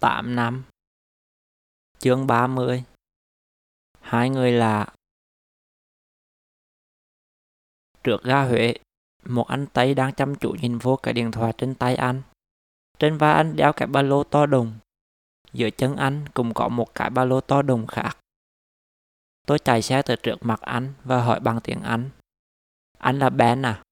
[0.00, 0.64] 8 năm
[1.98, 2.84] Chương 30
[4.00, 4.86] Hai người lạ
[8.04, 8.74] Trước ga Huế,
[9.24, 12.22] một anh Tây đang chăm chú nhìn vô cái điện thoại trên tay anh.
[12.98, 14.72] Trên vai anh đeo cái ba lô to đùng.
[15.52, 18.18] giữa chân anh cũng có một cái ba lô to đùng khác.
[19.46, 22.10] Tôi chạy xe tới trước mặt anh và hỏi bằng tiếng Anh.
[22.98, 23.82] Anh là Ben à?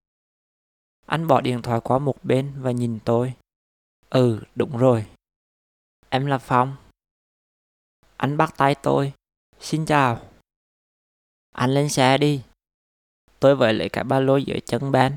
[1.07, 3.33] Anh bỏ điện thoại qua một bên và nhìn tôi.
[4.11, 5.07] Ừ, đúng rồi.
[6.15, 6.77] Em là Phong.
[8.17, 9.13] Anh bắt tay tôi.
[9.61, 10.21] Xin chào.
[11.53, 12.43] Anh lên xe đi.
[13.41, 15.17] Tôi vội lấy cái ba lô dưới chân Ben.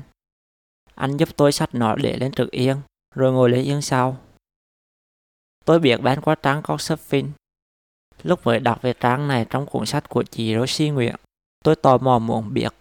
[0.94, 2.76] Anh giúp tôi xách nó để lên trực yên,
[3.14, 4.16] rồi ngồi lên yên sau.
[5.64, 7.30] Tôi biết Ben qua trang Couchsurfing.
[8.22, 11.16] Lúc mới đọc về trang này trong cuốn sách của chị Rosie Nguyễn,
[11.64, 12.72] tôi tò mò muốn biết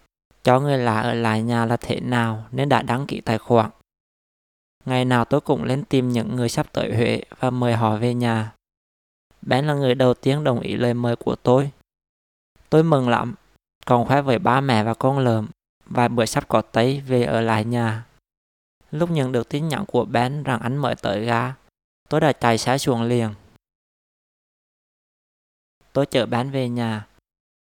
[0.43, 3.71] cho người lạ ở lại nhà là thế nào nên đã đăng ký tài khoản.
[4.87, 8.13] Ngày nào tôi cũng lên tìm những người sắp tới Huế và mời họ về
[8.13, 8.53] nhà.
[9.41, 11.71] Bén là người đầu tiên đồng ý lời mời của tôi.
[12.69, 13.35] Tôi mừng lắm,
[13.85, 15.47] còn khoe với ba mẹ và con lợm
[15.85, 18.05] vài bữa sắp có tấy về ở lại nhà.
[18.91, 21.55] Lúc nhận được tin nhắn của Ben rằng anh mới tới ga,
[22.09, 23.33] tôi đã chạy xe xuống liền.
[25.93, 27.07] Tôi chở Ben về nhà.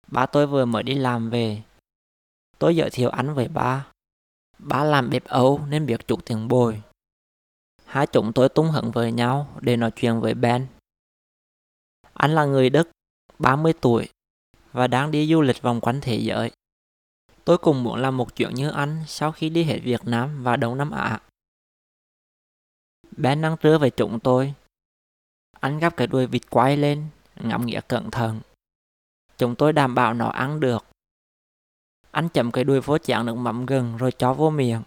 [0.07, 1.63] Ba tôi vừa mới đi làm về.
[2.59, 3.87] Tôi giới thiệu anh với ba.
[4.59, 6.83] Ba làm bếp Âu nên biết chút tiền bồi.
[7.91, 10.67] Hai chúng tôi tung hận với nhau để nói chuyện với Ben.
[12.13, 12.91] Anh là người Đức,
[13.39, 14.09] 30 tuổi
[14.73, 16.51] và đang đi du lịch vòng quanh thế giới.
[17.45, 20.57] Tôi cũng muốn làm một chuyện như anh sau khi đi hết Việt Nam và
[20.57, 21.21] Đông Nam Á.
[23.17, 24.55] Ben đang trưa về chúng tôi.
[25.61, 28.41] Anh gắp cái đuôi vịt quay lên, ngắm nghĩa cẩn thận.
[29.39, 30.85] Chúng tôi đảm bảo nó ăn được.
[32.11, 34.83] Anh chậm cái đuôi vô chén nước mắm gừng rồi cho vô miệng.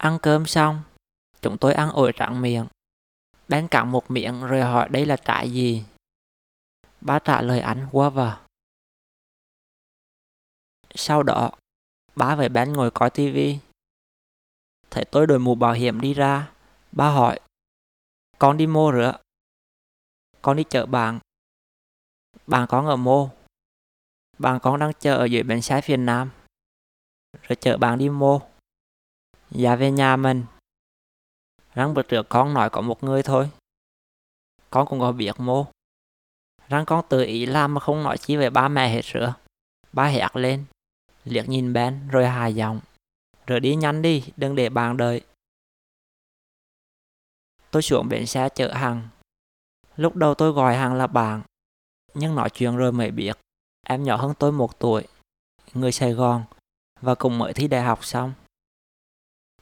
[0.00, 0.82] Ăn cơm xong,
[1.42, 2.66] chúng tôi ăn ổi trắng miệng.
[3.48, 5.84] Đánh cắn một miệng rồi hỏi đây là trại gì.
[7.00, 8.38] Ba trả lời anh qua vờ.
[10.94, 11.50] Sau đó,
[12.16, 13.58] ba với Ben ngồi coi tivi.
[14.90, 16.52] Thấy tôi đội mũ bảo hiểm đi ra,
[16.92, 17.40] ba hỏi.
[18.38, 19.18] Con đi mua rửa.
[20.42, 21.18] Con đi chợ bạn.
[22.46, 23.30] Bạn con ở mô.
[24.38, 26.30] Bạn con đang chờ ở dưới bến xe phiền Nam.
[27.42, 28.40] Rồi chở bạn đi mô.
[29.50, 30.44] Dạ về nhà mình.
[31.74, 33.50] Răng bữa trước con nói có một người thôi.
[34.70, 35.66] Con cũng có biết mô.
[36.68, 39.34] Răng con tự ý làm mà không nói chi về ba mẹ hết sữa.
[39.92, 40.64] Ba hét lên,
[41.24, 42.80] liếc nhìn Ben rồi hài giọng.
[43.46, 45.20] Rồi đi nhanh đi, đừng để bạn đợi.
[47.70, 49.08] Tôi xuống bến xe chở hàng.
[49.96, 51.42] Lúc đầu tôi gọi hàng là bạn,
[52.14, 53.38] nhưng nói chuyện rồi mới biết.
[53.86, 55.06] Em nhỏ hơn tôi một tuổi,
[55.74, 56.44] người Sài Gòn,
[57.00, 58.32] và cùng mới thi đại học xong.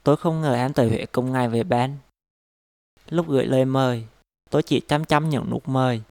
[0.09, 1.97] Tôi không ngờ em tới Huế cùng ngày với Ben.
[3.09, 4.07] Lúc gửi lời mời,
[4.51, 6.03] tôi chỉ chăm chăm những nút mời.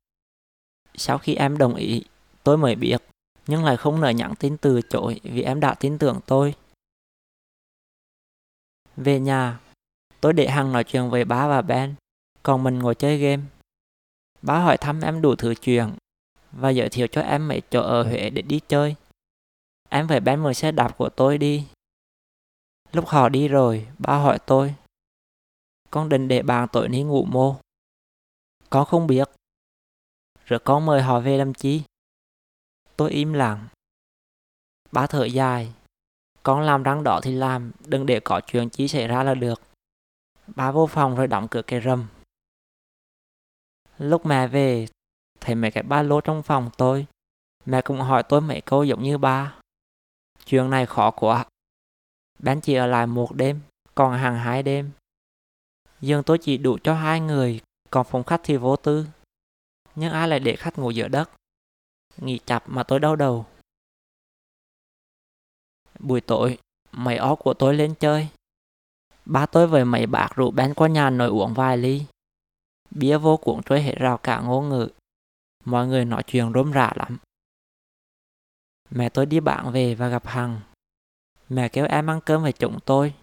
[0.95, 2.03] Sau khi em đồng ý,
[2.43, 3.03] tôi mới biết,
[3.47, 6.55] nhưng lại không nỡ nhắn tin từ chối vì em đã tin tưởng tôi.
[8.97, 9.59] Về nhà,
[10.21, 11.95] tôi để Hằng nói chuyện với ba và Ben,
[12.43, 13.43] còn mình ngồi chơi game.
[14.41, 15.95] Ba hỏi thăm em đủ thứ chuyện
[16.51, 18.95] và giới thiệu cho em mấy chỗ ở Huế để đi chơi.
[19.89, 21.67] Em phải Ben mời xe đạp của tôi đi.
[22.97, 24.75] Lúc họ đi rồi, ba hỏi tôi.
[25.91, 27.55] Con định để bạn tội ní ngủ mô.
[28.69, 29.29] Con không biết.
[30.45, 31.83] Rồi con mời họ về làm chi?
[32.95, 33.67] Tôi im lặng.
[34.91, 35.73] Ba thở dài.
[36.43, 39.61] Con làm răng đỏ thì làm, đừng để có chuyện chi xảy ra là được.
[40.55, 42.07] Ba vô phòng rồi đóng cửa cái rầm.
[43.97, 44.87] Lúc mẹ về,
[45.39, 47.05] thấy mấy cái ba lô trong phòng tôi.
[47.65, 49.55] Mẹ cũng hỏi tôi mấy câu giống như ba.
[50.45, 51.45] Chuyện này khó quá.
[52.39, 53.61] Bán chỉ ở lại một đêm,
[53.95, 54.91] còn hàng hai đêm.
[56.01, 59.07] giường tôi chỉ đủ cho hai người, còn phòng khách thì vô tư.
[59.95, 61.29] Nhưng ai lại để khách ngủ giữa đất?
[62.17, 63.45] Nghỉ chập mà tôi đau đầu.
[65.99, 66.57] Buổi tối,
[66.91, 68.27] mấy ó của tôi lên chơi.
[69.25, 72.05] Ba tôi với mấy bạc rủ bán qua nhà nội uống vài ly.
[72.91, 74.89] Bia vô cuộn trôi hết rào cả ngôn ngữ.
[75.65, 77.17] Mọi người nói chuyện rôm rả lắm.
[78.89, 80.61] Mẹ tôi đi bạn về và gặp Hằng.
[81.49, 83.13] Mẹ kêu em ăn cơm với chúng tôi.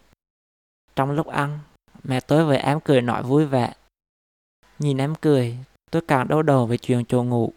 [0.97, 1.59] Trong lúc ăn,
[2.03, 3.75] mẹ tôi với em cười nói vui vẻ.
[4.79, 5.59] Nhìn em cười,
[5.91, 7.53] tôi càng đau đầu về chuyện chỗ ngủ.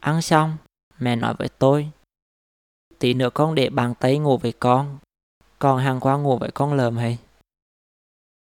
[0.00, 0.56] Ăn xong,
[0.98, 1.90] mẹ nói với tôi.
[2.98, 4.98] Tí nữa con để bàn tay ngủ với con,
[5.58, 7.18] còn hàng qua ngủ với con lờm hay?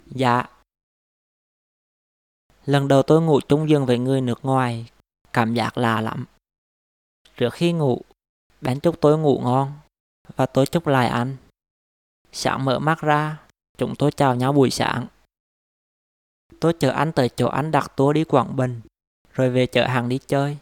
[0.06, 0.50] Dạ.
[2.66, 4.90] Lần đầu tôi ngủ chung giường với người nước ngoài,
[5.34, 6.26] cảm giác lạ lắm.
[7.38, 8.02] Trước khi ngủ,
[8.62, 9.74] bạn chúc tôi ngủ ngon,
[10.36, 11.38] và tôi chúc lại anh.
[12.32, 13.38] Sáng mở mắt ra,
[13.78, 15.08] chúng tôi chào nhau buổi sáng.
[16.60, 18.82] Tôi chở anh tới chỗ anh đặt tour đi Quảng Bình,
[19.34, 20.58] rồi về chở hàng đi chơi.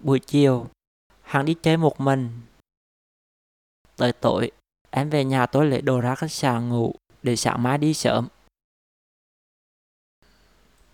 [0.00, 0.66] Buổi chiều,
[1.22, 2.40] hàng đi chơi một mình.
[3.96, 4.50] Tới tối,
[4.90, 8.28] em về nhà tôi lấy đồ ra khách sạn ngủ để sáng mai đi sớm.